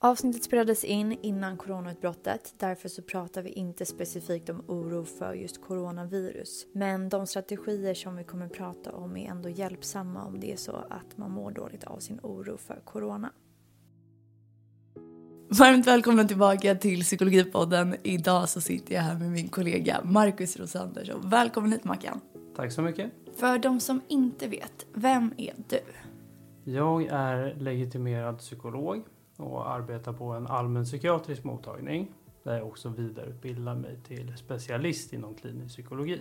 [0.00, 5.62] Avsnittet spelades in innan coronautbrottet, därför så pratar vi inte specifikt om oro för just
[5.62, 6.66] coronavirus.
[6.72, 10.72] Men de strategier som vi kommer prata om är ändå hjälpsamma om det är så
[10.72, 13.32] att man mår dåligt av sin oro för corona.
[15.58, 17.96] Varmt välkomna tillbaka till Psykologipodden.
[18.02, 21.30] Idag så sitter jag här med min kollega Markus Rosandersson.
[21.30, 22.20] Välkommen hit Mackan.
[22.56, 23.12] Tack så mycket.
[23.36, 25.80] För de som inte vet, vem är du?
[26.72, 29.04] Jag är legitimerad psykolog
[29.38, 32.10] och arbetar på en allmänpsykiatrisk mottagning
[32.42, 36.20] där jag också vidareutbildar mig till specialist inom klinisk psykologi.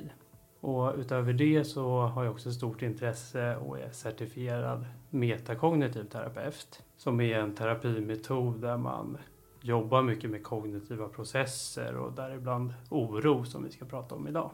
[0.60, 7.22] Och utöver det så har jag också stort intresse och är certifierad metakognitiv terapeut som
[7.22, 9.18] är en terapimetod där man
[9.62, 14.52] jobbar mycket med kognitiva processer och däribland oro som vi ska prata om idag.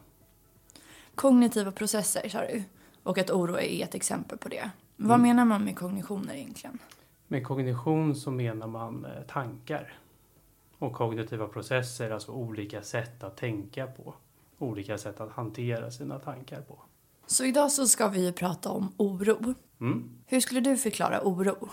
[1.16, 2.64] Kognitiva processer sa du
[3.04, 4.70] och att oro är ett exempel på det.
[4.96, 5.22] Vad Mm.
[5.22, 6.80] menar man med kognitioner egentligen?
[7.28, 9.94] Med kognition så menar man eh, tankar.
[10.78, 14.14] Och kognitiva processer, alltså olika sätt att tänka på.
[14.58, 16.80] Olika sätt att hantera sina tankar på.
[17.26, 19.54] Så idag så ska vi prata om oro.
[19.82, 20.10] Mm.
[20.26, 21.70] Hur skulle du förklara oro?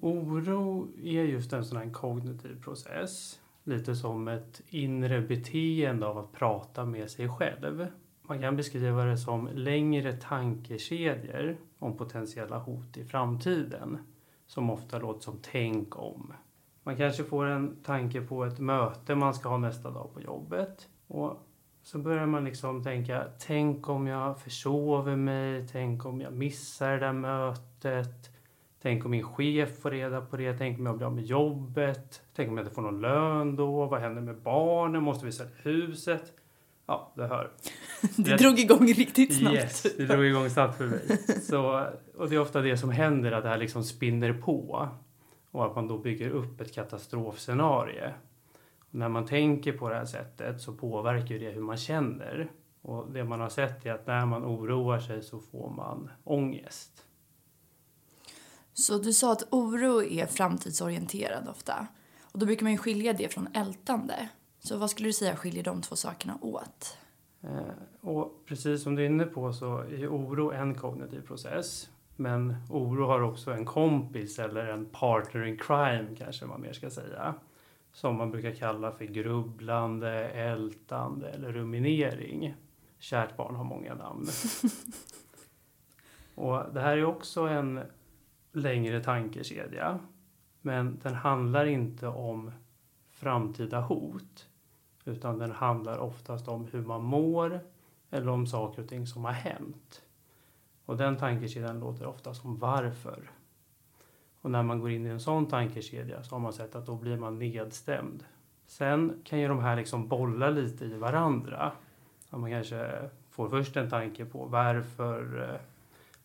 [0.00, 3.40] Oro är just en sån här kognitiv process.
[3.64, 7.86] Lite som ett inre beteende av att prata med sig själv.
[8.22, 13.98] Man kan beskriva det som längre tankekedjor om potentiella hot i framtiden.
[14.54, 16.32] Som ofta låter som tänk om.
[16.82, 20.88] Man kanske får en tanke på ett möte man ska ha nästa dag på jobbet.
[21.06, 21.46] Och
[21.82, 26.98] så börjar man liksom tänka, tänk om jag försover mig, tänk om jag missar det
[26.98, 28.30] där mötet.
[28.82, 30.58] Tänk om min chef får reda på det.
[30.58, 32.22] Tänk om jag blir av med jobbet.
[32.34, 33.86] Tänk om jag inte får någon lön då.
[33.86, 35.02] Vad händer med barnen?
[35.02, 36.32] Måste vi sälja huset?
[36.86, 37.50] Ja, det hör.
[38.16, 39.56] Det drog igång riktigt snabbt.
[39.56, 41.18] Yes, det drog igång snabbt för mig.
[41.42, 41.86] Så,
[42.16, 44.88] och det är ofta det som händer, att det här liksom spinner på.
[45.50, 48.12] Och att man då bygger upp ett katastrofscenario.
[48.78, 52.50] Och när man tänker på det här sättet så påverkar det hur man känner.
[52.82, 57.04] Och det man har sett är att när man oroar sig så får man ångest.
[58.72, 61.86] Så du sa att oro är framtidsorienterad ofta.
[62.22, 64.28] Och då brukar man ju skilja det från ältande.
[64.58, 66.98] Så vad skulle du säga skiljer de två sakerna åt?
[67.42, 67.50] Eh,
[68.00, 71.90] Och precis som du är inne på så är oro en kognitiv process.
[72.16, 76.90] Men oro har också en kompis eller en partner in crime kanske man mer ska
[76.90, 77.34] säga.
[77.92, 82.54] Som man brukar kalla för grubblande, ältande eller ruminering.
[82.98, 84.26] Kärt barn har många namn.
[86.34, 87.80] Och det här är också en
[88.52, 89.98] längre tankekedja.
[90.60, 92.50] Men den handlar inte om
[93.10, 94.48] framtida hot.
[95.04, 97.60] Utan den handlar oftast om hur man mår
[98.10, 100.02] eller om saker och ting som har hänt.
[100.84, 103.30] Och den tankekedjan låter ofta som varför.
[104.40, 106.96] Och när man går in i en sån tankekedja så har man sett att då
[106.96, 108.24] blir man nedstämd.
[108.66, 111.72] Sen kan ju de här liksom bolla lite i varandra.
[112.30, 115.60] Att man kanske får först en tanke på varför eh,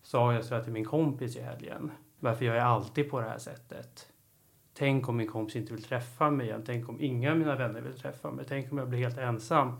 [0.01, 1.91] sa jag så här till min kompis i helgen?
[2.19, 4.07] Varför gör jag alltid på det här sättet?
[4.73, 6.63] Tänk om min kompis inte vill träffa mig igen.
[6.65, 8.45] Tänk om inga av mina vänner vill träffa mig.
[8.47, 9.79] Tänk om jag blir helt ensam.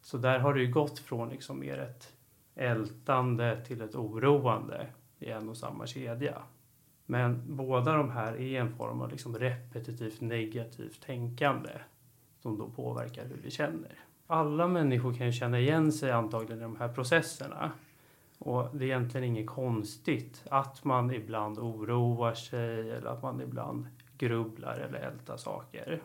[0.00, 2.11] Så där har det ju gått från liksom mer ett
[2.54, 4.86] ältande till ett oroande
[5.18, 6.42] i en och samma kedja.
[7.06, 11.70] Men båda de här är en form av liksom repetitivt negativt tänkande
[12.40, 13.98] som då påverkar hur vi känner.
[14.26, 17.72] Alla människor kan ju känna igen sig antagligen i de här processerna.
[18.38, 23.86] Och det är egentligen inget konstigt att man ibland oroar sig eller att man ibland
[24.18, 26.02] grubblar eller ältar saker.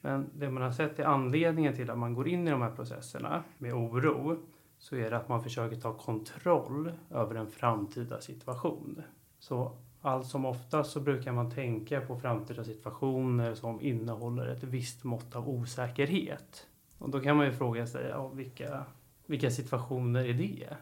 [0.00, 2.70] Men det man har sett är anledningen till att man går in i de här
[2.70, 4.38] processerna med oro
[4.78, 9.02] så är det att man försöker ta kontroll över en framtida situation.
[9.38, 15.04] Så allt som oftast så brukar man tänka på framtida situationer som innehåller ett visst
[15.04, 16.66] mått av osäkerhet.
[16.98, 18.84] Och då kan man ju fråga sig, ja, vilka,
[19.26, 20.76] vilka situationer är det?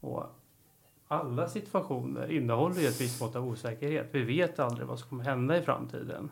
[0.00, 0.24] Och
[1.08, 4.08] alla situationer innehåller ju ett visst mått av osäkerhet.
[4.12, 6.30] Vi vet aldrig vad som kommer hända i framtiden.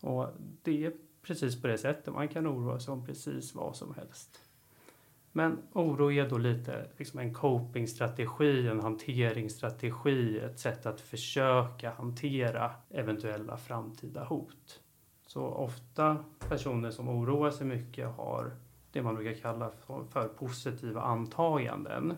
[0.00, 0.26] Och
[0.62, 0.92] det är
[1.22, 2.14] precis på det sättet.
[2.14, 4.47] Man kan oroa sig om precis vad som helst.
[5.38, 12.70] Men oro är då lite liksom en copingstrategi, en hanteringsstrategi, ett sätt att försöka hantera
[12.90, 14.80] eventuella framtida hot.
[15.26, 16.16] Så ofta
[16.48, 18.50] personer som oroar sig mycket har
[18.92, 22.16] det man brukar kalla för, för positiva antaganden.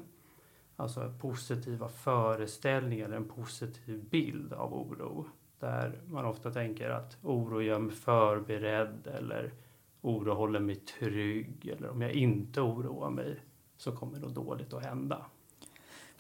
[0.76, 5.26] Alltså positiva föreställningar, eller en positiv bild av oro.
[5.58, 9.52] Där man ofta tänker att oro gör mig förberedd eller
[10.00, 13.40] oro håller mig trygg eller om jag inte oroar mig
[13.76, 15.26] så kommer något dåligt att hända.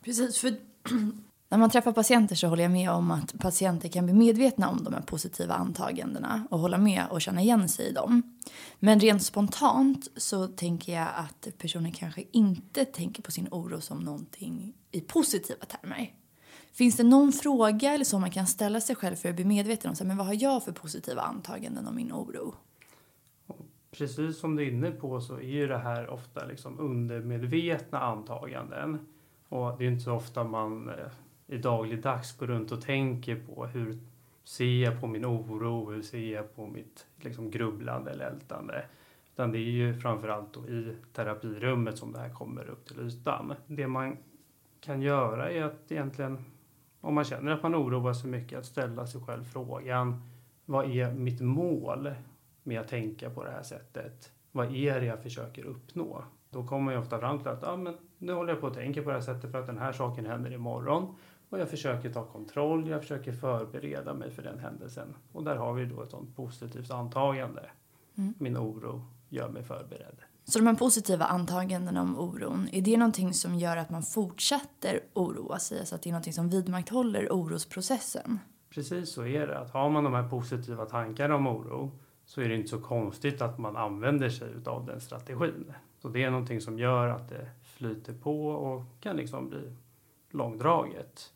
[0.04, 0.54] Precis, för
[1.50, 4.84] När man träffar patienter så håller jag med om att patienter kan bli medvetna om
[4.84, 8.38] de här positiva antagandena och hålla med och känna igen sig i dem.
[8.78, 13.98] Men rent spontant så tänker jag att personen kanske inte tänker på sin oro som
[13.98, 16.14] någonting i positiva termer.
[16.72, 19.90] Finns det någon fråga eller så man kan ställa sig själv för att bli medveten
[19.90, 22.54] om så här, men vad har jag för positiva antaganden om min oro?
[23.90, 28.98] Precis som du är inne på så är ju det här ofta liksom undermedvetna antaganden.
[29.48, 30.94] Och det är inte så ofta man eh,
[31.46, 33.98] i dagligdags går runt och tänker på hur
[34.44, 38.84] ser jag på min oro, hur ser jag på mitt liksom, grubblande eller ältande.
[39.32, 43.54] Utan det är ju framförallt då i terapirummet som det här kommer upp till ytan.
[43.66, 44.16] Det man
[44.80, 46.44] kan göra är att egentligen,
[47.00, 50.22] om man känner att man oroar sig mycket, att ställa sig själv frågan
[50.64, 52.10] vad är mitt mål
[52.62, 54.32] med att tänka på det här sättet?
[54.52, 56.24] Vad är det jag försöker uppnå?
[56.50, 58.74] Då kommer man ju ofta fram till att ah, men nu håller jag på att
[58.74, 61.14] tänka på det här sättet för att den här saken händer imorgon.
[61.50, 65.14] Och jag försöker ta kontroll, jag försöker förbereda mig för den händelsen.
[65.32, 67.70] Och där har vi då ett sånt positivt antagande.
[68.18, 68.34] Mm.
[68.38, 70.16] Min oro gör mig förberedd.
[70.44, 75.00] Så de här positiva antagandena om oron, är det någonting som gör att man fortsätter
[75.14, 75.78] oroa sig?
[75.78, 78.38] Alltså att det är någonting som vidmakthåller orosprocessen?
[78.70, 79.58] Precis så är det.
[79.58, 81.90] Att har man de här positiva tankarna om oro
[82.30, 85.72] så är det inte så konstigt att man använder sig av den strategin.
[85.98, 89.76] Så det är någonting som gör att det flyter på och kan liksom bli
[90.30, 91.32] långdraget.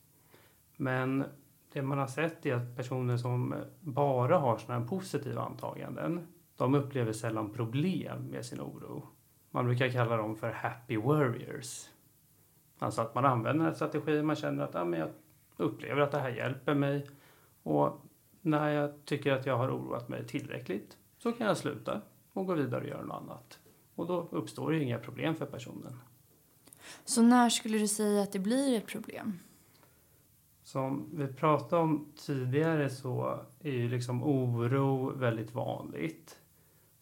[0.77, 1.25] Men
[1.73, 6.27] det man har sett är att personer som bara har sådana här positiva antaganden,
[6.57, 9.09] de upplever sällan problem med sin oro.
[9.51, 11.89] Man brukar kalla dem för happy warriors.
[12.79, 15.09] Alltså att man använder en strategi, man känner att ah, men jag
[15.57, 17.07] upplever att det här hjälper mig.
[17.63, 18.04] Och
[18.45, 22.01] när jag tycker att jag har oroat mig tillräckligt så kan jag sluta
[22.33, 23.59] och gå vidare och göra något annat.
[23.95, 26.01] Och då uppstår ju inga problem för personen.
[27.05, 29.39] Så när skulle du säga att det blir ett problem?
[30.63, 36.39] Som vi pratade om tidigare så är ju liksom oro väldigt vanligt.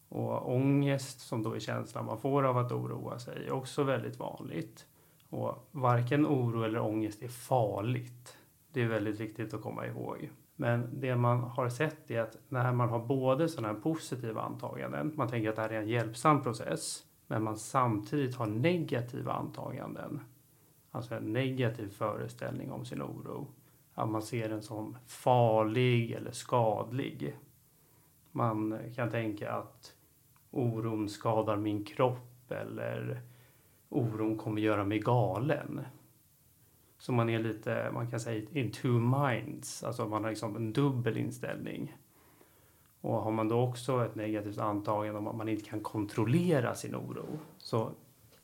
[0.09, 4.19] Och ångest, som då är känslan man får av att oroa sig, är också väldigt
[4.19, 4.85] vanligt.
[5.29, 8.37] Och varken oro eller ångest är farligt.
[8.71, 10.29] Det är väldigt viktigt att komma ihåg.
[10.55, 15.13] Men det man har sett är att när man har både sådana här positiva antaganden,
[15.15, 20.19] man tänker att det här är en hjälpsam process, men man samtidigt har negativa antaganden,
[20.91, 23.47] alltså en negativ föreställning om sin oro,
[23.93, 27.37] att man ser den som farlig eller skadlig.
[28.31, 29.95] Man kan tänka att
[30.51, 33.21] oron skadar min kropp eller
[33.89, 35.81] oron kommer göra mig galen.
[37.03, 40.73] Så man är lite, man kan säga in two minds, alltså man har liksom en
[40.73, 41.97] dubbel inställning.
[43.01, 46.95] Och har man då också ett negativt antagande om att man inte kan kontrollera sin
[46.95, 47.25] oro
[47.57, 47.91] så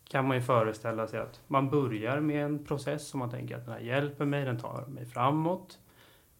[0.03, 3.65] kan man ju föreställa sig att man börjar med en process som man tänker att
[3.65, 5.79] den här hjälper mig, den tar mig framåt.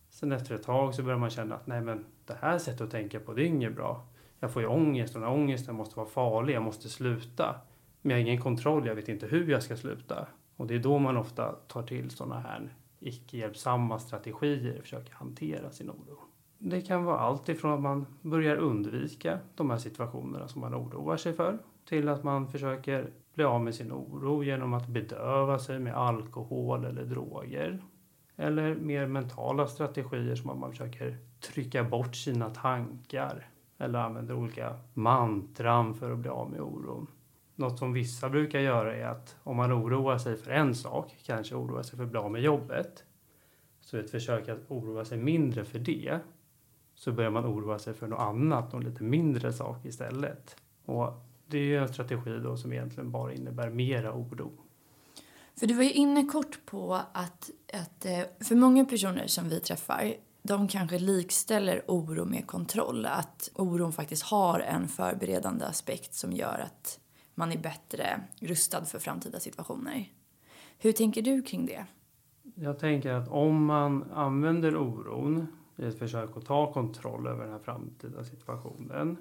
[0.10, 2.92] Sen efter ett tag så börjar man känna att nej men det här sättet att
[2.92, 4.08] tänka på det är inget bra.
[4.40, 7.56] Jag får ju ångest och den här ångesten måste vara farlig, jag måste sluta.
[8.02, 10.28] Men jag har ingen kontroll, jag vet inte hur jag ska sluta.
[10.60, 15.72] Och det är då man ofta tar till sådana här icke-hjälpsamma strategier och försöker hantera
[15.72, 16.20] sin oro.
[16.58, 21.18] Det kan vara allt ifrån att man börjar undvika de här situationerna som man oroar
[21.18, 25.80] sig för till att man försöker bli av med sin oro genom att bedöva sig
[25.80, 27.84] med alkohol eller droger.
[28.36, 34.76] Eller mer mentala strategier som att man försöker trycka bort sina tankar eller använder olika
[34.94, 37.08] mantran för att bli av med oron.
[37.60, 41.56] Något som vissa brukar göra är att om man oroar sig för en sak, kanske
[41.56, 43.04] oroar sig för att bli av med jobbet,
[43.82, 46.20] så ett försök att oroa sig mindre för det,
[46.96, 50.56] så börjar man oroa sig för något annat, någon lite mindre sak istället.
[50.86, 51.14] Och
[51.48, 54.52] det är ju en strategi då som egentligen bara innebär mera oro.
[55.60, 59.60] För du var ju inne kort på att, att eh, för många personer som vi
[59.60, 63.06] träffar de kanske likställer oro med kontroll.
[63.06, 67.00] Att oron faktiskt har en förberedande aspekt som gör att
[67.40, 70.12] man är bättre rustad för framtida situationer.
[70.78, 71.86] Hur tänker du kring det?
[72.56, 77.52] Jag tänker att om man använder oron i ett försök att ta kontroll över den
[77.52, 79.18] här framtida situationen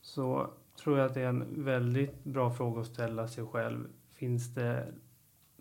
[0.00, 0.50] så
[0.82, 3.88] tror jag att det är en väldigt bra fråga att ställa sig själv.
[4.12, 4.94] Finns det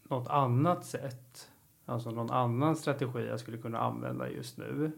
[0.04, 1.52] något annat sätt,
[1.86, 4.92] alltså någon annan strategi jag skulle kunna använda just nu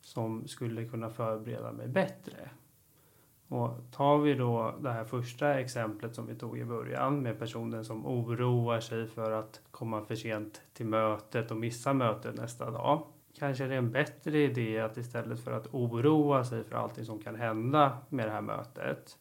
[0.00, 2.50] som skulle kunna förbereda mig bättre?
[3.52, 7.84] Och tar vi då det här första exemplet som vi tog i början med personen
[7.84, 13.06] som oroar sig för att komma för sent till mötet och missa mötet nästa dag.
[13.38, 17.18] Kanske det är en bättre idé att istället för att oroa sig för allting som
[17.18, 19.18] kan hända med det här mötet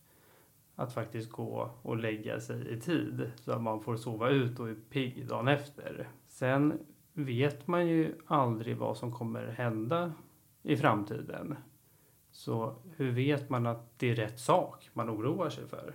[0.75, 4.69] att faktiskt gå och lägga sig i tid så att man får sova ut och
[4.69, 6.07] är pigg dagen efter.
[6.27, 6.79] Sen
[7.13, 10.13] vet man ju aldrig vad som kommer hända
[10.63, 11.55] i framtiden.
[12.41, 15.93] Så hur vet man att det är rätt sak man oroar sig för?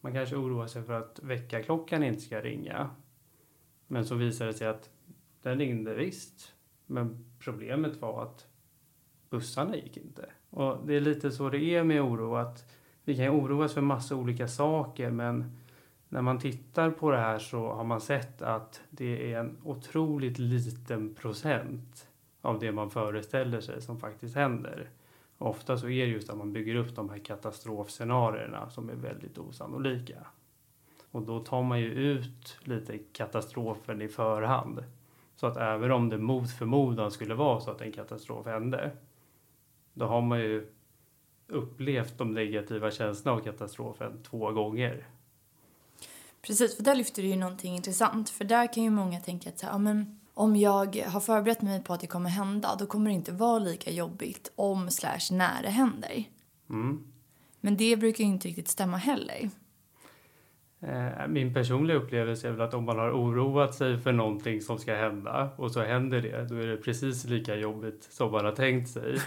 [0.00, 2.90] Man kanske oroar sig för att väckarklockan inte ska ringa.
[3.86, 4.90] Men så visar det sig att
[5.42, 6.54] den ringde visst.
[6.86, 8.46] Men problemet var att
[9.30, 10.26] bussarna gick inte.
[10.50, 14.16] Och det är lite så det är med oro att vi kan oroas för massa
[14.16, 15.58] olika saker men
[16.08, 20.38] när man tittar på det här så har man sett att det är en otroligt
[20.38, 22.08] liten procent
[22.40, 24.90] av det man föreställer sig som faktiskt händer.
[25.38, 29.38] Ofta så är det just att man bygger upp de här katastrofscenarierna som är väldigt
[29.38, 30.26] osannolika.
[31.10, 34.84] Och då tar man ju ut lite katastrofen i förhand.
[35.36, 38.90] Så att även om det mot förmodan skulle vara så att en katastrof hände,
[39.94, 40.66] då har man ju
[41.46, 45.06] upplevt de negativa känslorna av katastrofen två gånger.
[46.42, 48.30] Precis, för där lyfter du ju någonting intressant.
[48.30, 51.62] För där kan ju många tänka att så här, ja, men om jag har förberett
[51.62, 55.32] mig på att det kommer hända då kommer det inte vara lika jobbigt om slash
[55.32, 56.24] när det händer.
[56.70, 57.04] Mm.
[57.60, 59.50] Men det brukar ju inte riktigt stämma heller.
[60.80, 64.78] Eh, min personliga upplevelse är väl att om man har oroat sig för någonting som
[64.78, 68.52] ska hända och så händer det, då är det precis lika jobbigt som man har
[68.52, 69.14] tänkt sig.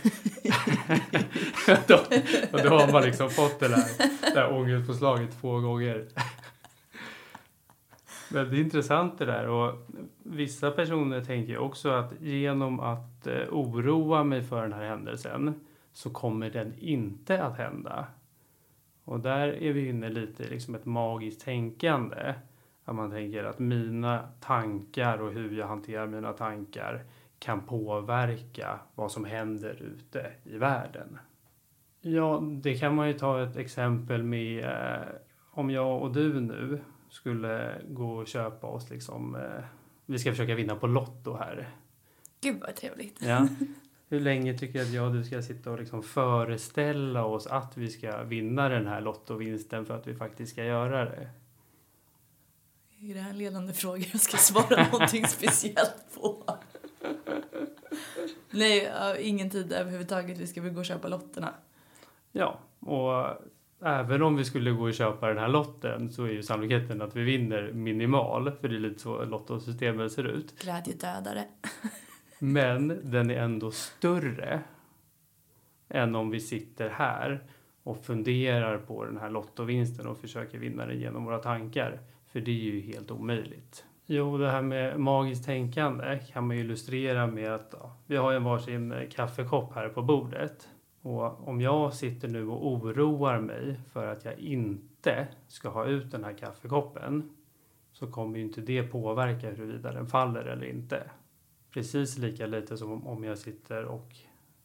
[1.87, 1.95] då,
[2.51, 3.83] och då har man liksom fått det där,
[4.21, 6.07] det där ångestpåslaget två gånger.
[8.31, 9.73] Väldigt intressant det där och
[10.23, 15.53] vissa personer tänker också att genom att eh, oroa mig för den här händelsen
[15.93, 18.07] så kommer den inte att hända.
[19.03, 22.33] Och där är vi inne lite i liksom ett magiskt tänkande.
[22.85, 27.03] Att man tänker att mina tankar och hur jag hanterar mina tankar
[27.39, 31.17] kan påverka vad som händer ute i världen.
[32.01, 35.07] Ja, det kan man ju ta ett exempel med eh,
[35.51, 39.63] om jag och du nu skulle gå och köpa oss liksom, eh,
[40.05, 41.69] vi ska försöka vinna på Lotto här.
[42.41, 43.21] Gud vad trevligt.
[43.21, 43.47] Ja.
[44.09, 47.77] Hur länge tycker jag att jag och du ska sitta och liksom föreställa oss att
[47.77, 51.29] vi ska vinna den här lottovinsten för att vi faktiskt ska göra det?
[53.01, 56.57] Är det här en ledande fråga jag ska svara någonting speciellt på?
[58.49, 60.37] Nej, ingen tid överhuvudtaget.
[60.37, 61.53] Vi ska väl gå och köpa lotterna.
[62.31, 63.41] Ja, och
[63.81, 67.15] även om vi skulle gå och köpa den här lotten så är ju sannolikheten att
[67.15, 70.59] vi vinner minimal, för det är lite så lottosystemet ser ut.
[70.61, 71.43] Glädjedödare.
[72.39, 74.61] Men den är ändå större
[75.89, 77.43] än om vi sitter här
[77.83, 81.99] och funderar på den här lottovinsten och försöker vinna den genom våra tankar.
[82.27, 83.85] För det är ju helt omöjligt.
[84.05, 88.43] Jo, det här med magiskt tänkande kan man illustrera med att ja, vi har en
[88.43, 90.69] varsin kaffekopp här på bordet.
[91.01, 96.11] Och om jag sitter nu och oroar mig för att jag inte ska ha ut
[96.11, 97.29] den här kaffekoppen
[97.91, 101.09] så kommer ju inte det påverka huruvida den faller eller inte.
[101.71, 104.15] Precis lika lite som om jag sitter och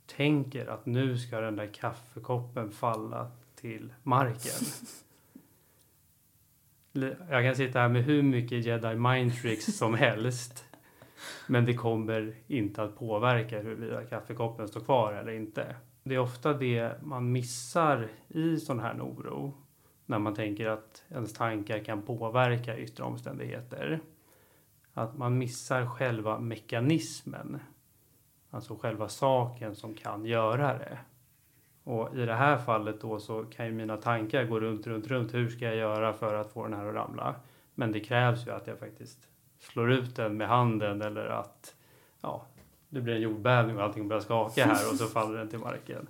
[0.07, 4.67] tänker att nu ska den där kaffekoppen falla till marken.
[7.31, 10.65] Jag kan sitta här med hur mycket jedi mind tricks som helst.
[11.47, 15.77] Men det kommer inte att påverka huruvida kaffekoppen står kvar eller inte.
[16.03, 19.55] Det är ofta det man missar i sån här oro.
[20.07, 24.01] När man tänker att ens tankar kan påverka yttre omständigheter
[24.95, 27.61] att man missar själva mekanismen.
[28.51, 30.99] Alltså själva saken som kan göra det.
[31.85, 35.35] Och i det här fallet då så kan ju mina tankar gå runt, runt, runt.
[35.35, 37.35] Hur ska jag göra för att få den här att ramla?
[37.75, 39.29] Men det krävs ju att jag faktiskt
[39.59, 41.75] slår ut den med handen eller att
[42.21, 42.47] ja,
[42.93, 46.07] det blir en jordbävning och allting börjar skaka här och så faller den till marken.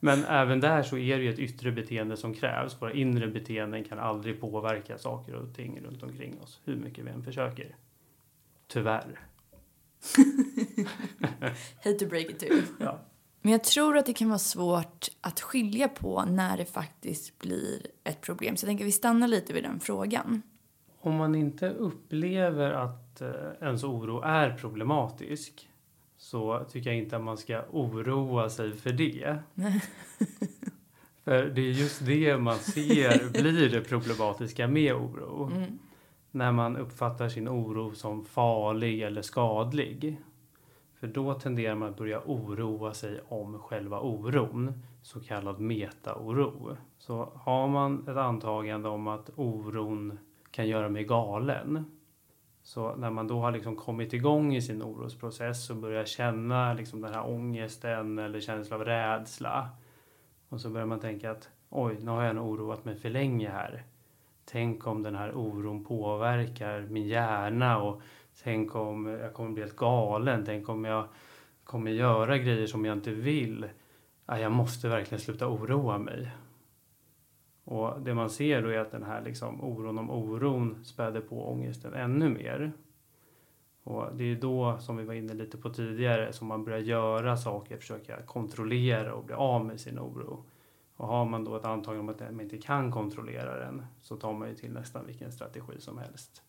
[0.00, 2.82] Men även där så är det ju ett yttre beteende som krävs.
[2.82, 7.10] Våra inre beteenden kan aldrig påverka saker och ting runt omkring oss, hur mycket vi
[7.10, 7.76] än försöker.
[8.66, 9.20] Tyvärr.
[11.84, 12.46] Hate to break it to.
[12.78, 12.98] Ja.
[13.42, 17.86] Men jag tror att det kan vara svårt att skilja på när det faktiskt blir
[18.04, 18.56] ett problem.
[18.56, 20.42] Så jag tänker att vi stannar lite vid den frågan.
[21.04, 23.30] Om man inte upplever att eh,
[23.60, 25.68] ens oro är problematisk
[26.16, 29.38] så tycker jag inte att man ska oroa sig för det.
[31.24, 35.50] för det är just det man ser blir det problematiska med oro.
[35.54, 35.78] Mm.
[36.30, 40.20] När man uppfattar sin oro som farlig eller skadlig.
[41.00, 46.76] För då tenderar man att börja oroa sig om själva oron, så kallad metaoro.
[46.98, 50.18] Så har man ett antagande om att oron
[50.52, 51.84] kan göra mig galen
[52.62, 57.00] så när man då har liksom kommit igång i sin orosprocess och börjar känna liksom
[57.00, 59.68] den här ångesten eller känslan av rädsla.
[60.48, 63.50] Och så börjar man tänka att oj, nu har jag nog oroat mig för länge
[63.50, 63.82] här.
[64.44, 68.02] tänk om den här oron påverkar min hjärna och
[68.42, 71.08] tänk om jag kommer bli helt galen, tänk om jag
[71.64, 73.68] kommer göra grejer som jag inte vill.
[74.26, 76.30] Jag måste verkligen sluta oroa mig.
[77.64, 81.50] Och det man ser då är att den här liksom oron om oron späder på
[81.50, 82.72] ångesten ännu mer.
[83.82, 87.36] Och det är då, som vi var inne lite på tidigare, som man börjar göra
[87.36, 90.44] saker, försöka kontrollera och bli av med sin oro.
[90.96, 94.32] Och har man då ett antagande om att man inte kan kontrollera den så tar
[94.32, 96.42] man ju till nästan vilken strategi som helst.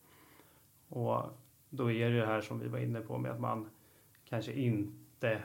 [0.88, 1.24] Och
[1.70, 3.70] då är det ju här som vi var inne på med att man
[4.25, 5.41] kanske inte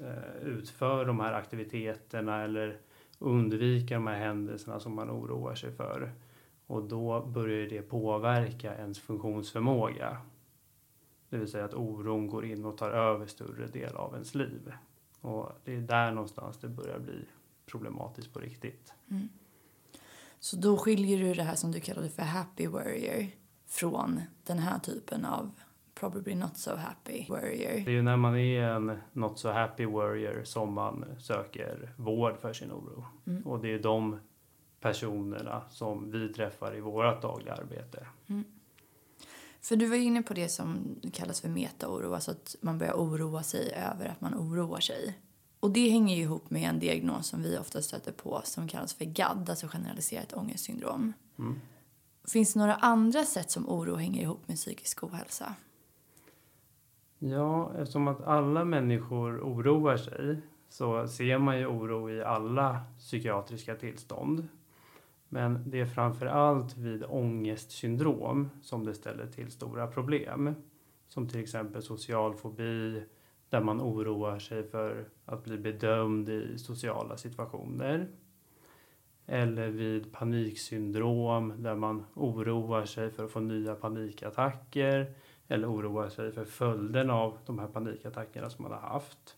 [0.00, 2.78] eh, utför de här aktiviteterna eller
[3.22, 6.12] undvika de här händelserna som man oroar sig för.
[6.66, 10.16] Och då börjar det påverka ens funktionsförmåga.
[11.28, 14.72] Det vill säga att oron går in och tar över större del av ens liv.
[15.20, 17.24] Och det är där någonstans det börjar bli
[17.66, 18.94] problematiskt på riktigt.
[19.10, 19.28] Mm.
[20.38, 23.26] Så då skiljer du det här som du kallade för happy warrior
[23.66, 25.50] från den här typen av
[25.94, 27.84] probably not so happy warrior.
[27.84, 32.38] Det är ju när man är en not so happy warrior som man söker vård
[32.40, 33.04] för sin oro.
[33.26, 33.46] Mm.
[33.46, 34.18] Och det är de
[34.80, 38.06] personerna som vi träffar i vårt dagliga arbete.
[38.26, 38.44] Mm.
[39.60, 43.42] För du var inne på det som kallas för metaoro, alltså att man börjar oroa
[43.42, 45.18] sig över att man oroar sig.
[45.60, 49.04] Och det hänger ihop med en diagnos som vi ofta stöter på som kallas för
[49.04, 51.12] GAD, alltså generaliserat ångestsyndrom.
[51.38, 51.60] Mm.
[52.28, 55.54] Finns det några andra sätt som oro hänger ihop med psykisk ohälsa?
[57.24, 63.74] Ja, eftersom att alla människor oroar sig så ser man ju oro i alla psykiatriska
[63.74, 64.48] tillstånd.
[65.28, 70.54] Men det är framför allt vid ångestsyndrom som det ställer till stora problem.
[71.08, 73.02] Som till exempel social fobi,
[73.48, 78.08] där man oroar sig för att bli bedömd i sociala situationer.
[79.26, 85.14] Eller vid paniksyndrom där man oroar sig för att få nya panikattacker
[85.52, 89.36] eller oroar sig för följderna av de här panikattackerna som man har haft.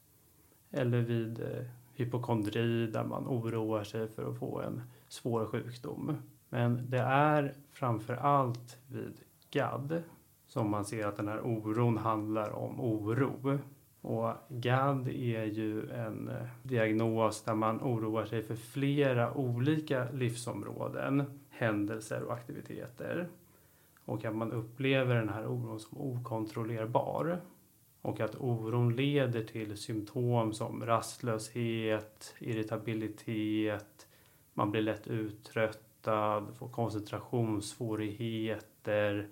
[0.71, 6.17] Eller vid eh, hypokondri där man oroar sig för att få en svår sjukdom.
[6.49, 10.03] Men det är framför allt vid GAD
[10.47, 13.59] som man ser att den här oron handlar om oro.
[14.01, 21.25] Och GAD är ju en eh, diagnos där man oroar sig för flera olika livsområden,
[21.51, 23.29] händelser och aktiviteter.
[24.05, 27.41] Och att man upplever den här oron som okontrollerbar.
[28.03, 34.09] Och att oron leder till symptom som rastlöshet, irritabilitet,
[34.55, 39.29] man blir lätt uttröttad, får koncentrationssvårigheter,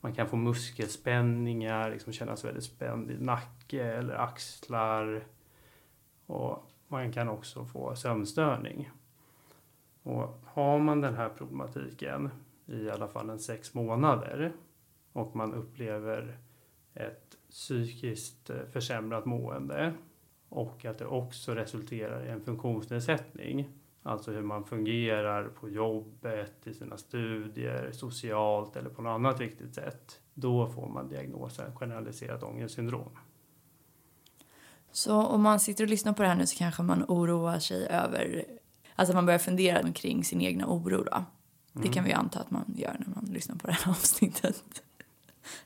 [0.00, 5.24] man kan få muskelspänningar, liksom kännas väldigt spänd i nacke eller axlar.
[6.26, 8.90] Och man kan också få sömnstörning.
[10.02, 12.30] Och har man den här problematiken
[12.70, 14.52] i alla fall en sex månader
[15.12, 16.38] och man upplever
[16.94, 19.94] ett psykiskt eh, försämrat mående
[20.48, 23.68] och att det också resulterar i en funktionsnedsättning.
[24.02, 29.74] Alltså hur man fungerar på jobbet, i sina studier, socialt eller på något annat viktigt
[29.74, 30.20] sätt.
[30.34, 33.18] Då får man diagnosen generaliserat ångestsyndrom.
[34.92, 37.86] Så om man sitter och lyssnar på det här nu så kanske man oroar sig
[37.86, 38.44] över,
[38.94, 41.24] alltså man börjar fundera kring sin egna oro då.
[41.72, 42.04] Det kan mm.
[42.04, 44.82] vi anta att man gör när man lyssnar på det här avsnittet.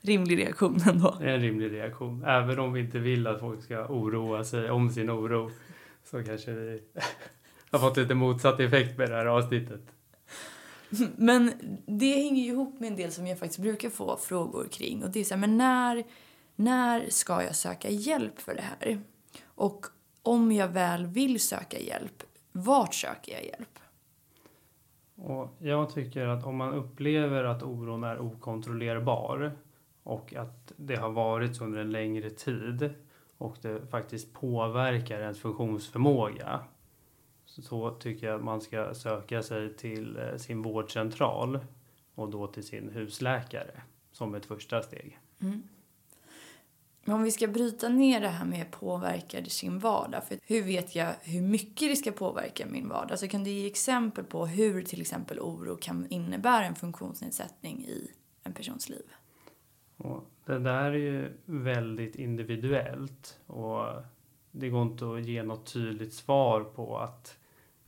[0.01, 1.17] rimlig reaktion ändå.
[1.19, 2.23] Det är en rimlig reaktion.
[2.25, 5.51] Även om vi inte vill att folk ska oroa sig om sin oro
[6.03, 6.81] så kanske vi
[7.71, 9.81] har fått lite motsatt effekt med det här avsnittet.
[11.17, 11.51] Men
[11.85, 15.03] det hänger ju ihop med en del som jag faktiskt brukar få frågor kring.
[15.03, 16.03] Och det är så här, men när,
[16.55, 18.99] när ska jag söka hjälp för det här?
[19.45, 19.85] Och
[20.21, 23.79] om jag väl vill söka hjälp, vart söker jag hjälp?
[25.15, 29.51] Och jag tycker att om man upplever att oron är okontrollerbar
[30.03, 32.93] och att det har varit så under en längre tid
[33.37, 36.59] och det faktiskt påverkar ens funktionsförmåga
[37.45, 41.59] så tycker jag att man ska söka sig till eh, sin vårdcentral
[42.15, 45.19] och då till sin husläkare som ett första steg.
[45.39, 45.63] Mm.
[47.07, 50.23] Men om vi ska bryta ner det här med påverkar sin vardag.
[50.23, 53.19] För hur vet jag hur mycket det ska påverka min vardag?
[53.19, 58.11] Så kan du ge exempel på hur till exempel oro kan innebära en funktionsnedsättning i
[58.43, 59.05] en persons liv?
[59.97, 63.85] Och det där är ju väldigt individuellt och
[64.51, 67.37] det går inte att ge något tydligt svar på att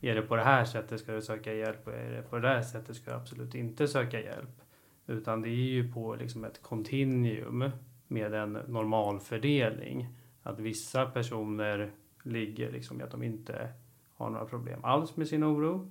[0.00, 2.48] är det på det här sättet ska du söka hjälp och är det på det
[2.48, 4.62] här sättet ska du absolut inte söka hjälp.
[5.06, 7.70] Utan det är ju på liksom ett kontinuum
[8.08, 10.08] med en normalfördelning.
[10.42, 11.90] Att vissa personer
[12.22, 13.72] ligger liksom i att de inte
[14.14, 15.90] har några problem alls med sin oro.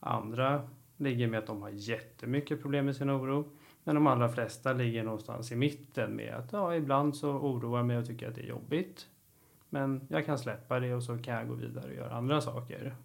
[0.00, 3.50] Andra ligger med att de har jättemycket problem med sin oro.
[3.84, 7.86] Men de allra flesta ligger någonstans i mitten med att ja, ibland så oroar jag
[7.86, 9.06] mig och tycker att det är jobbigt.
[9.68, 12.96] Men jag kan släppa det och så kan jag gå vidare och göra andra saker.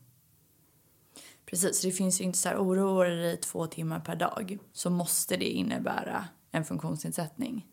[1.45, 5.37] Precis, det finns ju inte så här oroar dig två timmar per dag så måste
[5.37, 7.67] det innebära en funktionsnedsättning.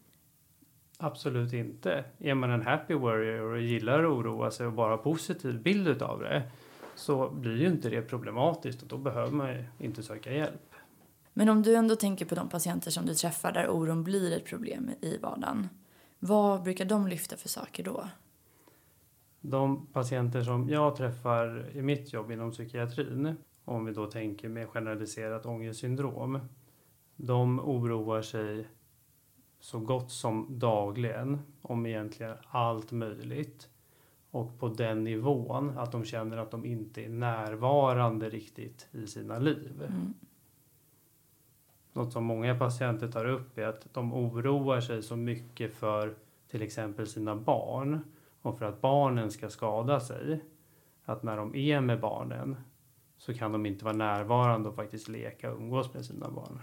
[1.00, 2.04] Absolut inte.
[2.18, 5.88] Är man en happy warrior och gillar att oroa sig och bara har positiv bild
[5.88, 6.50] utav det
[6.94, 10.74] så blir ju inte det problematiskt och då behöver man ju inte söka hjälp.
[11.32, 14.44] Men om du ändå tänker på de patienter som du träffar där oron blir ett
[14.44, 15.68] problem i vardagen.
[16.18, 18.08] Vad brukar de lyfta för saker då?
[19.40, 24.68] De patienter som jag träffar i mitt jobb inom psykiatrin, om vi då tänker med
[24.68, 26.40] generaliserat ångestsyndrom,
[27.16, 28.68] de oroar sig
[29.60, 33.68] så gott som dagligen om egentligen allt möjligt.
[34.30, 39.38] Och på den nivån att de känner att de inte är närvarande riktigt i sina
[39.38, 39.82] liv.
[39.82, 40.14] Mm.
[41.92, 46.14] Något som många patienter tar upp är att de oroar sig så mycket för
[46.48, 48.00] till exempel sina barn
[48.42, 50.44] och för att barnen ska skada sig.
[51.04, 52.56] Att när de är med barnen
[53.16, 56.62] så kan de inte vara närvarande och faktiskt leka och umgås med sina barn.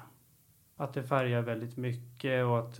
[0.77, 2.79] Att det färgar väldigt mycket och att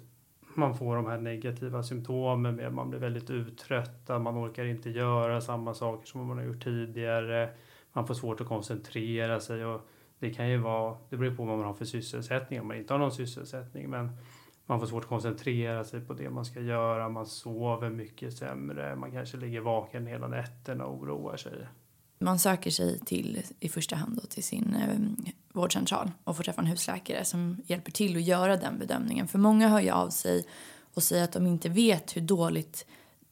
[0.56, 5.42] man får de här negativa symptomen med man blir väldigt uttröttad, man orkar inte göra
[5.42, 7.50] samma saker som man har gjort tidigare,
[7.94, 9.82] man får svårt att koncentrera sig och
[10.20, 12.94] det kan ju vara, det beror på vad man har för sysselsättning, om man inte
[12.94, 14.10] har någon sysselsättning, men
[14.66, 18.96] man får svårt att koncentrera sig på det man ska göra, man sover mycket sämre,
[18.96, 21.68] man kanske ligger vaken hela nätterna och oroar sig.
[22.26, 26.62] Man söker sig till, i första hand då, till sin eh, vårdcentral och får träffa
[26.62, 29.28] en husläkare som hjälper till att göra den bedömningen.
[29.28, 30.46] För många hör ju av sig
[30.94, 32.86] och säger att de inte vet hur dåligt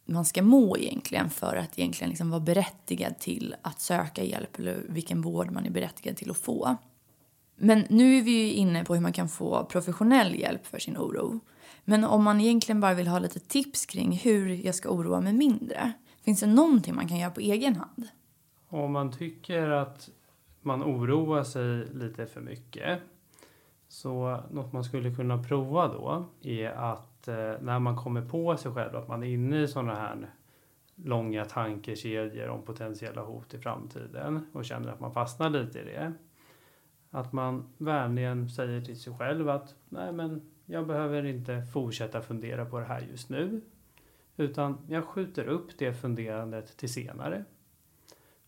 [0.06, 4.86] man ska må egentligen för att egentligen liksom vara berättigad till att söka hjälp eller
[4.90, 6.78] vilken vård man är berättigad till att få.
[7.56, 10.98] Men nu är vi ju inne på hur man kan få professionell hjälp för sin
[10.98, 11.40] oro.
[11.86, 15.34] Men om man egentligen bara vill ha lite tips kring hur jag ska oroa mig
[15.34, 15.92] mindre,
[16.26, 18.08] finns det någonting man kan göra på egen hand?
[18.74, 20.10] Om man tycker att
[20.62, 23.00] man oroar sig lite för mycket
[23.88, 28.72] så något man skulle kunna prova då är att eh, när man kommer på sig
[28.72, 30.30] själv att man är inne i sådana här
[30.96, 36.14] långa tankekedjor om potentiella hot i framtiden och känner att man fastnar lite i det.
[37.10, 42.66] Att man vänligen säger till sig själv att nej men jag behöver inte fortsätta fundera
[42.66, 43.62] på det här just nu.
[44.38, 47.46] Utan jag skjuter upp det funderandet till senare.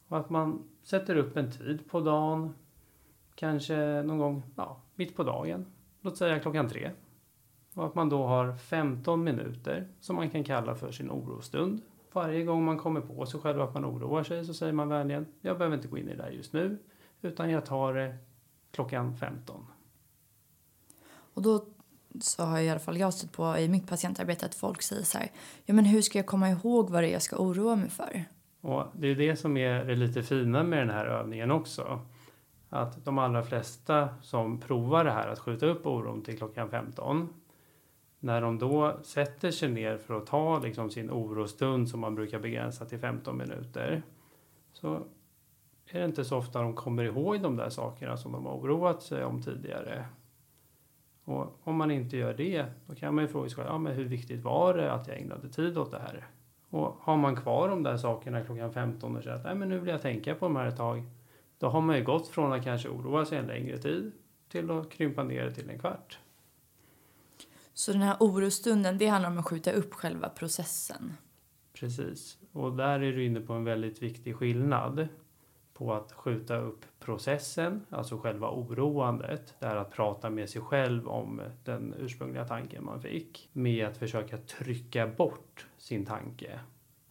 [0.07, 2.53] Och att man sätter upp en tid på dagen.
[3.35, 5.65] Kanske någon gång ja, mitt på dagen.
[6.01, 6.91] Låt säga klockan tre.
[7.73, 11.81] Och att man då har 15 minuter som man kan kalla för sin orostund.
[12.11, 15.25] Varje gång man kommer på sig själv att man oroar sig så säger man vänligen
[15.41, 16.77] jag behöver inte gå in i det där just nu
[17.21, 18.17] utan jag tar det
[18.71, 19.65] klockan 15.
[21.07, 21.65] Och då
[22.21, 25.17] så har i alla fall jag stött på i mitt patientarbete att folk säger så
[25.17, 25.31] här,
[25.65, 28.25] ja men hur ska jag komma ihåg vad det är jag ska oroa mig för?
[28.65, 31.99] Och det är det som är det lite fina med den här övningen också.
[32.69, 37.29] Att de allra flesta som provar det här att skjuta upp oron till klockan 15
[38.19, 42.39] när de då sätter sig ner för att ta liksom sin orostund som man brukar
[42.39, 44.03] begränsa till 15 minuter
[44.73, 44.93] så
[45.85, 49.01] är det inte så ofta de kommer ihåg de där sakerna som de har oroat
[49.01, 50.05] sig om tidigare.
[51.23, 54.05] Och om man inte gör det, då kan man ju fråga sig ja, men hur
[54.05, 56.25] viktigt var det att jag ägnade tid åt det här?
[56.75, 59.79] Och har man kvar de där sakerna klockan 15 och säger att Nej, men nu
[59.79, 61.03] vill jag tänka på de här ett tag.
[61.59, 64.11] Då har man ju gått från att kanske oroa sig en längre tid
[64.49, 66.19] till att krympa ner det till en kvart.
[67.73, 71.13] Så den här orostunden, det handlar om att skjuta upp själva processen?
[71.73, 72.37] Precis.
[72.51, 75.07] Och där är du inne på en väldigt viktig skillnad
[75.77, 81.07] på att skjuta upp processen, alltså själva oroandet, det här att prata med sig själv
[81.07, 86.59] om den ursprungliga tanken man fick, med att försöka trycka bort sin tanke.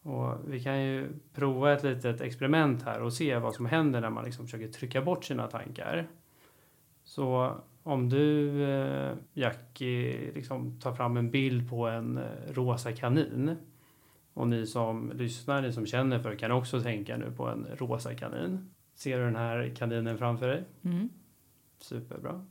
[0.03, 4.11] Och vi kan ju prova ett litet experiment här och se vad som händer när
[4.11, 6.09] man liksom försöker trycka bort sina tankar.
[7.05, 13.57] Så om du, eh, Jackie, liksom tar fram en bild på en eh, rosa kanin
[14.35, 18.14] och ni som lyssnar, ni som känner för kan också tänka nu på en rosa
[18.14, 18.75] kanin.
[18.94, 20.64] Ser du den här kaninen framför dig?
[20.83, 21.09] Mm.
[21.79, 22.47] Superbra.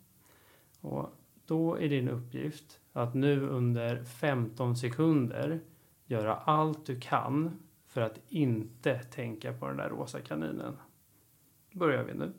[0.82, 1.10] Och
[1.46, 5.60] då är din uppgift att nu under 15 sekunder
[6.06, 10.78] göra allt du kan för att inte tänka på den där rosa kaninen.
[11.72, 12.32] börjar vi nu.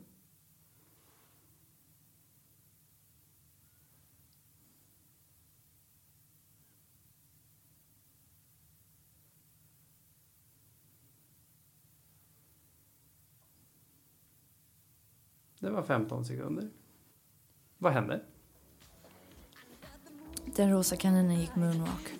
[15.65, 16.69] Det var 15 sekunder.
[17.77, 18.21] Vad hände?
[20.45, 22.13] Den rosa kaninen gick moonwalk.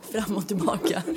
[0.00, 1.02] Fram och tillbaka.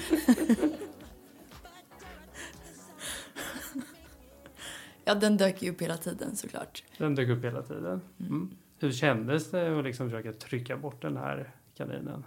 [5.05, 6.83] ja, den dök ju upp hela tiden såklart.
[6.97, 8.01] Den dök upp hela tiden.
[8.19, 8.57] Mm.
[8.77, 12.25] Hur kändes det att liksom försöka trycka bort den här kaninen?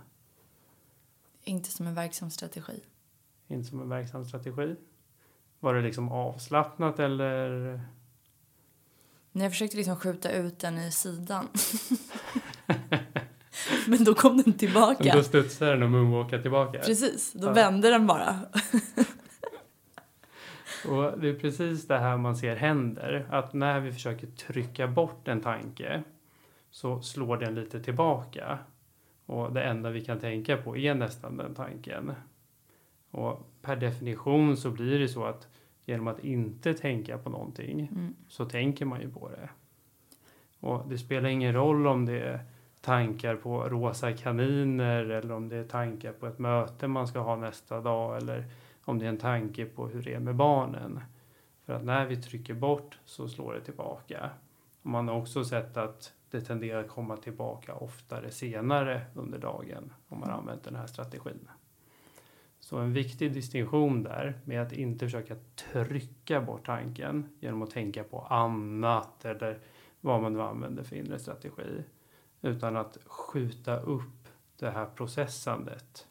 [1.42, 2.80] Inte som en verksam strategi.
[3.48, 4.76] Inte som en verksam strategi?
[5.62, 7.80] Var det liksom avslappnat eller?
[9.32, 11.48] Jag försökte liksom skjuta ut den i sidan.
[13.86, 15.14] Men då kom den tillbaka.
[15.16, 16.78] Då studsade den och moonwalkade tillbaka?
[16.78, 17.52] Precis, då Ja.
[17.52, 18.36] vände den bara.
[20.88, 23.26] Och det är precis det här man ser händer.
[23.30, 26.02] Att när vi försöker trycka bort en tanke
[26.70, 28.58] så slår den lite tillbaka.
[29.26, 32.12] Och det enda vi kan tänka på är nästan den tanken.
[33.10, 35.48] Och per definition så blir det så att
[35.84, 38.14] genom att inte tänka på någonting Mm.
[38.28, 39.48] så tänker man ju på det.
[40.60, 42.44] Och det spelar ingen roll om det är
[42.80, 47.36] tankar på rosa kaniner eller om det är tankar på ett möte man ska ha
[47.36, 48.44] nästa dag eller
[48.84, 51.00] om det är en tanke på hur det är med barnen.
[51.64, 54.30] För att när vi trycker bort så slår det tillbaka.
[54.82, 59.92] Och man har också sett att det tenderar att komma tillbaka oftare senare under dagen
[60.08, 61.48] om man använt den här strategin.
[62.72, 65.36] Så en viktig distinktion där med att inte försöka
[65.72, 69.58] trycka bort tanken genom att tänka på annat eller
[70.00, 71.84] vad man nu använder för inre strategi.
[72.42, 76.06] Utan att skjuta upp det här processandet,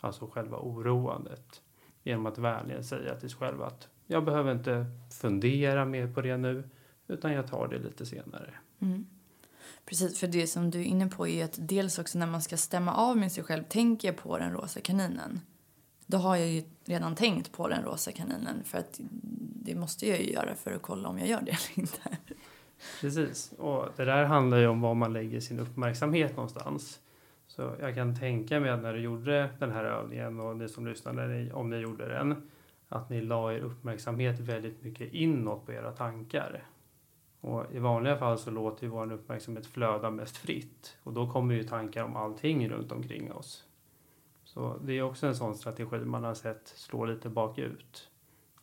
[0.00, 1.62] alltså själva oroandet,
[2.02, 4.86] genom att vänligen säga till sig själv att jag behöver inte
[5.20, 6.68] fundera mer på det nu,
[7.06, 8.54] utan jag tar det lite senare.
[8.78, 9.06] Mm.
[9.84, 12.56] Precis, för det som du är inne på är att dels också när man ska
[12.56, 15.40] stämma av med sig själv tänker jag på den rosa kaninen.
[16.10, 19.00] Då har jag ju redan tänkt på den rosa kaninen för att
[19.64, 22.18] det måste jag ju göra för att kolla om jag gör det eller inte.
[23.00, 27.00] Precis, och det där handlar ju om var man lägger sin uppmärksamhet någonstans.
[27.46, 30.86] Så jag kan tänka mig att när du gjorde den här övningen och ni som
[30.86, 32.50] lyssnade, om ni gjorde den,
[32.88, 36.64] att ni la er uppmärksamhet väldigt mycket inåt på era tankar.
[37.40, 41.54] Och i vanliga fall så låter ju vår uppmärksamhet flöda mest fritt och då kommer
[41.54, 43.64] ju tankar om allting runt omkring oss.
[44.54, 48.08] Så det är också en sån strategi man har sett slå lite bakut.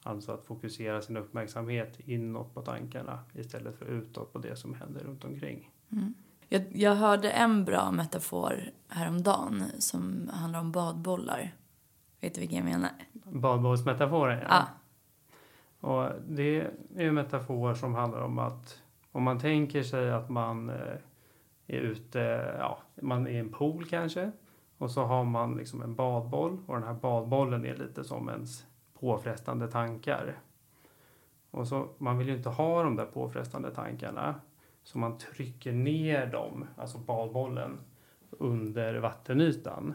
[0.04, 5.02] Alltså att fokusera sin uppmärksamhet inåt på tankarna istället för utåt på det som händer
[5.02, 5.72] runt omkring.
[5.92, 6.14] Mm.
[6.50, 11.56] Jag, jag hörde en bra metafor häromdagen som handlar om badbollar.
[12.22, 12.92] Vet du vilken jag menar?
[13.14, 14.68] Badbollsmetaforen, Ja.
[15.80, 20.70] Och det är en metafor som handlar om att om man tänker sig att man
[20.70, 20.98] eh,
[21.68, 22.20] är ute,
[22.60, 24.32] ja, man är i en pool kanske
[24.78, 28.66] och så har man liksom en badboll och den här badbollen är lite som ens
[29.00, 30.36] påfrestande tankar.
[31.52, 34.36] Och så, man vill ju inte ha de där påfrestande tankarna
[34.84, 37.78] så man trycker ner dem, alltså badbollen,
[38.30, 39.94] under vattenytan.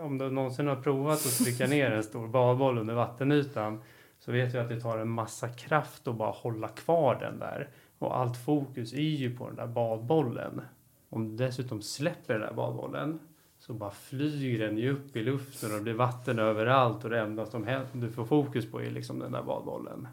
[0.00, 3.82] Om du någonsin har provat att trycka ner en stor badboll under vattenytan
[4.18, 7.68] så vet vi att det tar en massa kraft att bara hålla kvar den där.
[7.98, 10.60] Och allt fokus är ju på den där badbollen.
[11.08, 13.18] Om du dessutom släpper den där badbollen
[13.62, 17.20] så bara flyger den ju upp i luften och det blir vatten överallt och det
[17.20, 20.08] enda som du får fokus på är liksom den där badbollen.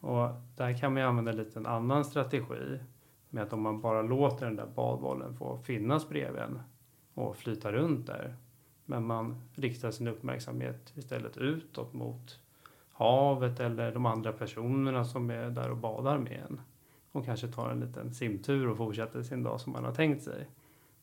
[0.00, 2.78] Och där kan man ju använda lite en annan strategi
[3.30, 6.60] med att om man bara låter den där badbollen få finnas bredvid en
[7.14, 8.36] och flyta runt där
[8.84, 12.40] men man riktar sin uppmärksamhet istället utåt mot
[12.92, 16.60] havet eller de andra personerna som är där och badar med en
[17.12, 20.46] och kanske tar en liten simtur och fortsätter sin dag som man har tänkt sig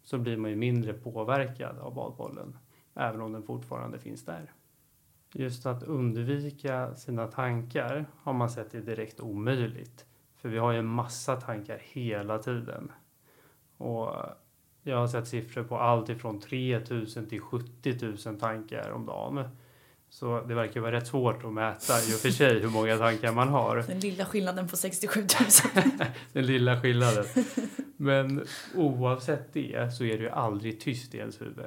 [0.08, 2.58] så blir man ju mindre påverkad av badbollen
[2.93, 4.52] även om den fortfarande finns där.
[5.34, 10.80] Just att undvika sina tankar har man sett är direkt omöjligt för vi har ju
[10.80, 12.91] en massa tankar hela tiden.
[13.78, 14.15] Och
[14.84, 19.50] jag har sett siffror på allt ifrån 3000 till 70 000 tankar om dagen.
[20.10, 23.32] Så det verkar vara rätt svårt att mäta i och för sig hur många tankar
[23.32, 23.76] man har.
[23.88, 25.20] Den lilla skillnaden på 67
[25.76, 25.84] 000.
[26.34, 27.26] Den lilla skillnaden.
[27.98, 31.65] Men oavsett det så är det ju aldrig tyst i ens huvud.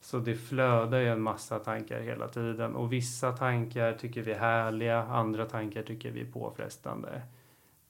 [0.00, 4.38] Så det flödar ju en massa tankar hela tiden och vissa tankar tycker vi är
[4.38, 7.22] härliga, andra tankar tycker vi är påfrestande.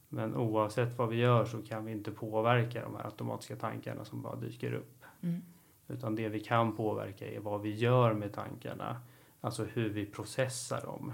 [0.08, 4.22] Men oavsett vad vi gör så kan vi inte påverka de här automatiska tankarna som
[4.22, 5.04] bara dyker upp.
[5.22, 5.42] Mm.
[5.88, 9.00] Utan det vi kan påverka är vad vi gör med tankarna.
[9.44, 11.12] Alltså hur vi processar dem.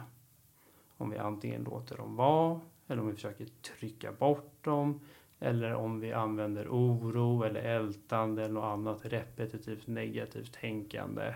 [0.97, 5.01] Om vi antingen låter dem vara eller om vi försöker trycka bort dem.
[5.41, 11.35] Eller om vi använder oro eller ältande eller något annat repetitivt negativt tänkande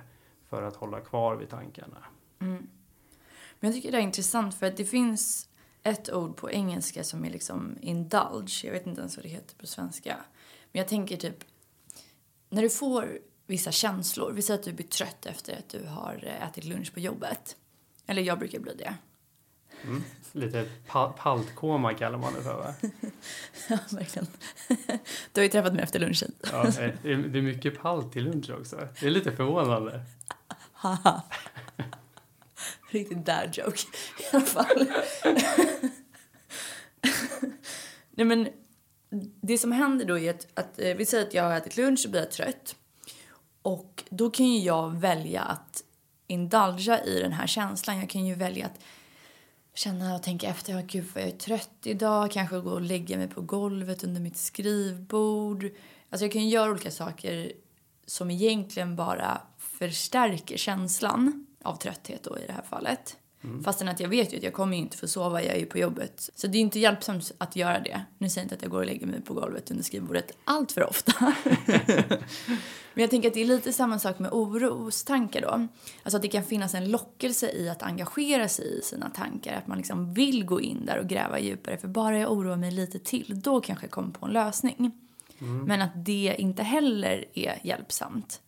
[0.49, 2.05] för att hålla kvar vid tankarna.
[2.39, 2.69] Mm.
[3.61, 5.49] Men jag tycker det är intressant för att det finns
[5.83, 8.61] ett ord på engelska som är liksom indulge.
[8.65, 10.17] Jag vet inte ens vad det heter på svenska.
[10.73, 11.45] Men jag tänker typ,
[12.49, 13.19] när du får
[13.53, 17.01] vissa känslor, vi säger att du blir trött efter att du har ätit lunch på
[17.01, 17.57] jobbet.
[18.07, 18.95] Eller jag brukar bli det.
[19.85, 20.03] Mm.
[20.33, 22.75] Lite pa paltkoma kallar man det för va?
[23.69, 24.29] ja, verkligen.
[25.33, 26.33] Du har ju träffat mig efter lunchen.
[26.53, 26.65] ja,
[27.03, 28.89] det är mycket palt till lunch också.
[29.01, 30.05] Det är lite förvånande.
[32.91, 33.81] Riktigt dad joke
[34.19, 34.87] i alla fall.
[38.11, 38.49] Nej men
[39.41, 42.03] det som händer då är att, att eh, vi säger att jag har ätit lunch
[42.05, 42.77] och blir trött.
[43.63, 45.85] Och då kan ju jag välja att
[46.27, 47.99] indulga i den här känslan.
[47.99, 48.81] Jag kan ju välja att
[49.75, 50.83] känna och tänka efter.
[50.83, 52.31] Gud vad jag är trött idag.
[52.31, 55.65] Kanske gå och lägga mig på golvet under mitt skrivbord.
[56.11, 57.53] Alltså jag kan göra olika saker
[58.07, 63.17] som egentligen bara förstärker känslan av trötthet då i det här fallet.
[63.45, 63.65] Mm.
[63.65, 65.79] Fastän att jag vet ju att jag kommer inte få sova, jag är ju på
[65.79, 66.31] jobbet.
[66.35, 68.03] Så det är inte hjälpsamt att göra det.
[68.19, 70.73] Nu säger jag inte att jag går och lägger mig på golvet under skrivbordet allt
[70.73, 71.13] för ofta.
[72.95, 75.69] Men jag tänker att det är lite samma sak med orostankar då.
[76.03, 79.55] Alltså att det kan finnas en lockelse i att engagera sig i sina tankar.
[79.55, 81.77] Att man liksom vill gå in där och gräva djupare.
[81.77, 84.93] För bara jag oroar mig lite till, då kanske jag kommer på en lösning.
[85.39, 85.65] Mm.
[85.65, 88.41] Men att det inte heller är hjälpsamt.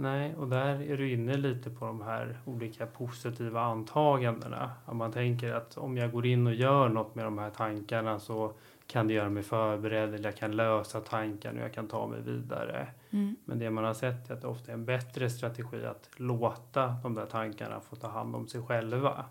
[0.00, 4.70] Nej, och där är du inne lite på de här olika positiva antagandena.
[4.84, 8.20] Om man tänker att om jag går in och gör något med de här tankarna
[8.20, 8.52] så
[8.86, 12.20] kan det göra mig förberedd eller jag kan lösa tanken och jag kan ta mig
[12.20, 12.86] vidare.
[13.10, 13.36] Mm.
[13.44, 16.96] Men det man har sett är att det ofta är en bättre strategi att låta
[17.02, 19.24] de där tankarna få ta hand om sig själva.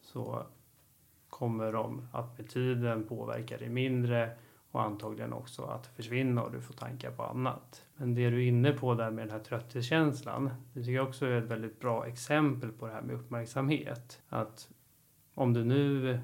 [0.00, 0.42] Så
[1.28, 4.30] kommer de att med tiden påverka dig mindre
[4.70, 7.84] och antagligen också att försvinna och du får tankar på annat.
[8.00, 11.26] Men det du är inne på där med den här trötthetskänslan, det tycker jag också
[11.26, 14.22] är ett väldigt bra exempel på det här med uppmärksamhet.
[14.28, 14.70] Att
[15.34, 16.20] om du nu,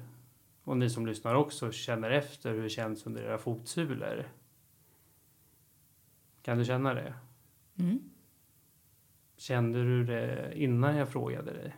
[0.63, 4.25] och ni som lyssnar också, känner efter hur det känns under era fotsulor.
[6.41, 7.13] Kan du känna det?
[7.79, 7.99] Mm.
[9.37, 11.75] Kände du det innan jag frågade dig?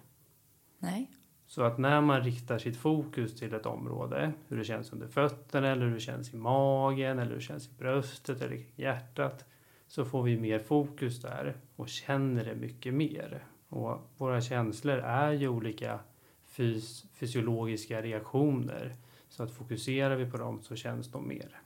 [0.79, 1.11] Nej.
[1.45, 5.67] Så att när man riktar sitt fokus till ett område, hur det känns under fötterna
[5.67, 9.45] eller hur det känns i magen eller hur det känns i bröstet eller i hjärtat,
[9.87, 13.43] så får vi mer fokus där och känner det mycket mer.
[13.69, 15.99] Och våra känslor är ju olika
[16.45, 18.95] fys fysiologiska reaktioner.
[19.29, 21.61] Så att fokuserar vi på dem så känns de mer.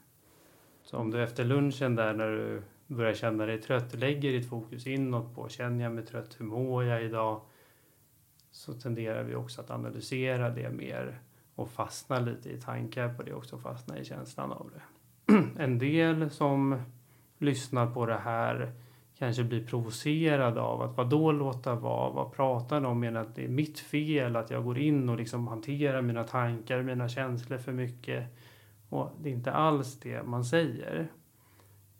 [0.82, 4.86] Så om du efter lunchen där när du börjar känna dig trött lägger ditt fokus
[4.86, 7.40] inåt på känner jag mig trött, hur mår jag idag?
[8.52, 11.20] så tenderar vi också att analysera det mer
[11.54, 14.82] och fastna lite i tankar på det också, fastna i känslan av det.
[15.58, 16.82] En del som
[17.42, 18.72] lyssnar på det här
[19.18, 23.34] kanske blir provocerad av att vad då låta vara, vad pratar de om, menar att
[23.34, 27.58] det är mitt fel att jag går in och liksom hanterar mina tankar, mina känslor
[27.58, 28.24] för mycket.
[28.88, 31.08] Och det är inte alls det man säger.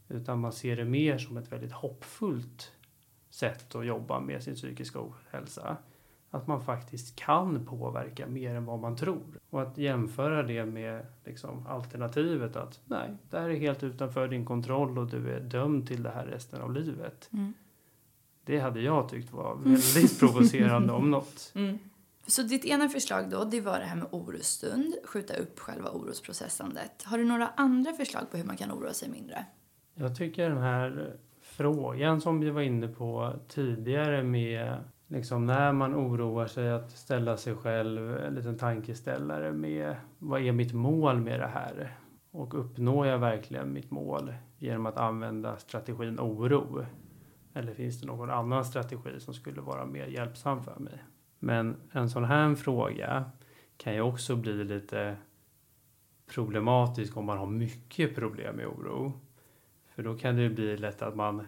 [0.09, 2.73] Utan man ser det mer som ett väldigt hoppfullt
[3.31, 5.77] sätt att jobba med sin psykiska ohälsa
[6.35, 9.41] att man faktiskt kan påverka mer än vad man tror.
[9.51, 14.45] Och att jämföra det med liksom, alternativet att nej, det här är helt utanför din
[14.45, 17.29] kontroll och du är dömd till det här resten av livet.
[17.33, 17.55] Mm.
[18.45, 21.53] Det hade jag tyckt var väldigt provocerande om något.
[21.63, 21.79] Mm.
[22.27, 27.03] Så ditt ena förslag då, det var det här med orostund, skjuta upp själva orosprocessandet.
[27.05, 29.45] Har du några andra förslag på hur man kan oroa sig mindre?
[29.95, 34.77] Jag tycker den här frågan som vi var inne på tidigare med
[35.13, 40.53] liksom när man oroar sig att ställa sig själv en liten tankeställare med vad är
[40.53, 41.97] mitt mål med det här?
[42.31, 46.87] Och uppnår jag verkligen mitt mål genom att använda strategin oro?
[47.55, 51.05] Eller finns det någon annan strategi som skulle vara mer hjälpsam för mig?
[51.39, 53.25] Men en sån här fråga
[53.77, 55.17] kan ju också bli lite
[56.35, 59.13] problematisk om man har mycket problem med oro.
[59.95, 61.47] För då kan det bli lätt att man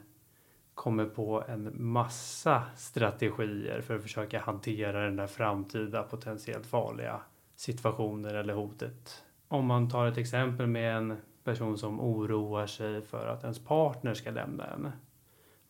[0.75, 7.21] kommer på en massa strategier för att försöka hantera den där framtida potentiellt farliga
[7.57, 9.25] situationen eller hotet.
[9.49, 14.15] Om man tar ett exempel med en person som oroar sig för att ens partner
[14.15, 14.93] ska lämna en.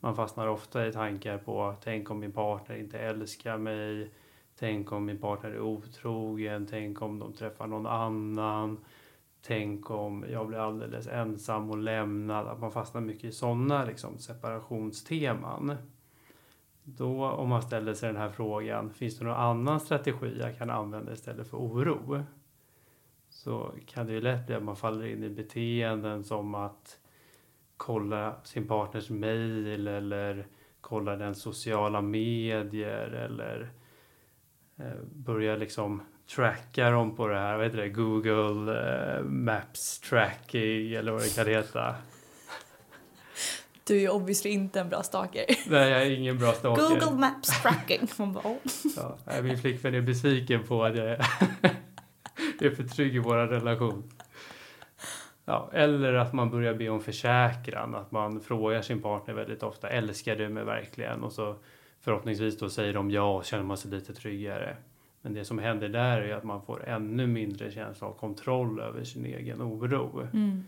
[0.01, 4.11] Man fastnar ofta i tankar på tänk om min partner inte älskar mig,
[4.59, 8.85] tänk om min partner är otrogen, tänk om de träffar någon annan,
[9.47, 12.47] Tänk om jag blir alldeles ensam och lämnad.
[12.47, 15.77] Att man fastnar mycket i sådana liksom, separationsteman.
[16.83, 20.71] Då om man ställer sig den här frågan, finns det någon annan strategi jag kan
[20.71, 22.23] använda istället för oro?
[23.29, 26.99] Så kan det ju lätt bli att man faller in i beteenden som att
[27.77, 30.47] kolla sin partners mail eller
[30.81, 33.73] kolla den sociala medier eller
[34.77, 38.73] eh, börja liksom tracka dem på det här, vad heter det, Google
[39.17, 41.95] eh, Maps tracking eller vad det kan heta.
[43.87, 45.45] Du är ju obviously inte en bra stalker.
[45.67, 46.83] Nej, jag är ingen bra stalker.
[46.83, 48.09] Google Maps tracking.
[48.17, 48.57] Bara, oh.
[48.97, 51.19] Ja, min flickvän är besviken på att jag är,
[52.61, 54.11] är för trygg i vår relation.
[55.45, 59.89] Ja, eller att man börjar be om försäkran, att man frågar sin partner väldigt ofta,
[59.89, 61.23] älskar du mig verkligen?
[61.23, 61.57] Och så
[62.01, 64.77] förhoppningsvis då säger de ja och känner man sig lite tryggare.
[65.25, 69.05] Men det som händer där är att man får ännu mindre känsla av kontroll över
[69.05, 70.29] sin egen oro.
[70.33, 70.65] Mm.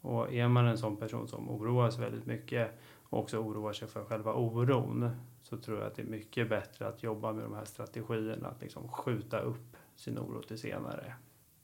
[0.00, 3.88] Och är man en sån person som oroar sig väldigt mycket och också oroar sig
[3.88, 5.10] för själva oron
[5.42, 8.62] så tror jag att det är mycket bättre att jobba med de här strategierna, att
[8.62, 11.14] liksom skjuta upp sin oro till senare.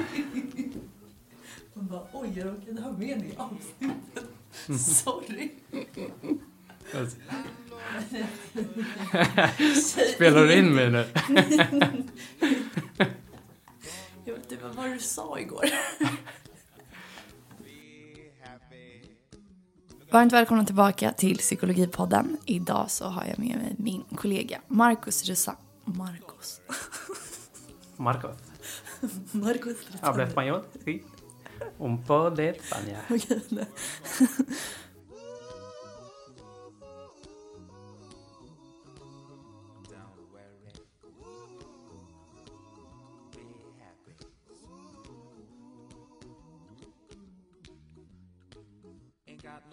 [1.74, 4.26] Man bara, oj, jag råkade ha med det i avsnittet.
[4.80, 5.52] Sorry.
[10.16, 11.06] Spelar du in mig nu?
[14.26, 15.66] Jag vet inte vad var det du sa igår.
[20.12, 22.38] Varmt välkomna tillbaka till Psykologipodden.
[22.46, 25.56] Idag så har jag med mig min kollega Marcus Rosa...
[25.86, 26.62] Marcus.
[27.98, 28.38] Marcos.
[29.32, 30.64] Marcus Habla español?
[30.86, 31.04] Sí.
[31.80, 32.98] Un po de España.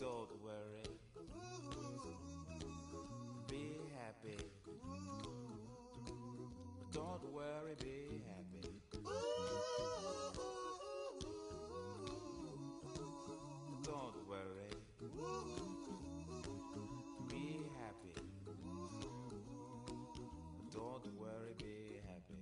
[0.00, 0.82] Don't worry.
[3.50, 3.64] Be
[4.00, 4.36] happy.
[6.90, 8.80] Don't worry, be happy.
[13.84, 14.70] Don't worry.
[17.28, 18.14] Be happy.
[20.72, 22.40] Don't worry, be happy.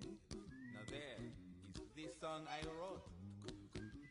[0.74, 1.34] Now there is
[1.96, 3.02] this song I wrote.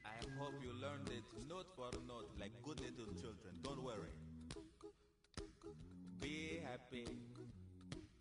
[0.03, 3.36] I hope you learned it note for note like good little children.
[3.87, 4.11] Worry.
[6.19, 7.07] Be happy.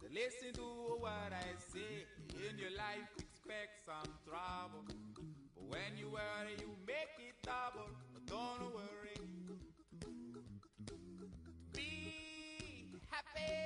[0.01, 0.63] Listen to
[1.01, 2.07] what I say.
[2.49, 4.87] In your life, expect some trouble.
[5.57, 7.91] But when you worry, you make it double.
[8.15, 9.19] But don't worry.
[11.73, 13.66] Be happy.